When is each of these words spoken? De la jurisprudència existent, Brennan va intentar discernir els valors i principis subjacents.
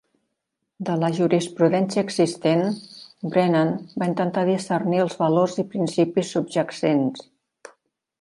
De 0.85 0.93
la 1.01 1.09
jurisprudència 1.17 2.03
existent, 2.07 2.63
Brennan 3.35 3.69
va 4.03 4.07
intentar 4.13 4.45
discernir 4.49 5.03
els 5.05 5.19
valors 5.23 5.57
i 5.65 5.67
principis 5.75 6.33
subjacents. 6.39 7.27